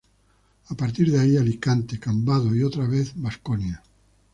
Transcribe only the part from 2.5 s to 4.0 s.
y otra vez Baskonia.